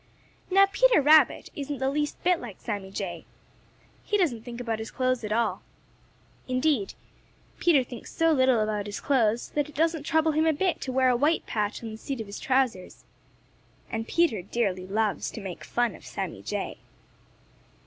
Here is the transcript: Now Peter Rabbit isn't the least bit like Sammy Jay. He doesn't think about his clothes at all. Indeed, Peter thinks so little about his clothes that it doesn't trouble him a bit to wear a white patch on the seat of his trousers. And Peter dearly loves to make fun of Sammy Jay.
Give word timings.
Now 0.49 0.65
Peter 0.65 0.99
Rabbit 0.99 1.51
isn't 1.55 1.77
the 1.77 1.87
least 1.91 2.17
bit 2.23 2.39
like 2.39 2.59
Sammy 2.59 2.89
Jay. 2.89 3.27
He 4.03 4.17
doesn't 4.17 4.41
think 4.41 4.59
about 4.59 4.79
his 4.79 4.89
clothes 4.89 5.23
at 5.23 5.31
all. 5.31 5.61
Indeed, 6.47 6.95
Peter 7.59 7.83
thinks 7.83 8.11
so 8.11 8.31
little 8.31 8.59
about 8.61 8.87
his 8.87 8.99
clothes 8.99 9.49
that 9.49 9.69
it 9.69 9.75
doesn't 9.75 10.01
trouble 10.01 10.31
him 10.31 10.47
a 10.47 10.53
bit 10.53 10.81
to 10.81 10.91
wear 10.91 11.09
a 11.09 11.15
white 11.15 11.45
patch 11.45 11.83
on 11.83 11.91
the 11.91 11.97
seat 11.99 12.19
of 12.19 12.25
his 12.25 12.39
trousers. 12.39 13.03
And 13.91 14.07
Peter 14.07 14.41
dearly 14.41 14.87
loves 14.87 15.29
to 15.29 15.39
make 15.39 15.63
fun 15.63 15.93
of 15.93 16.03
Sammy 16.03 16.41
Jay. 16.41 16.79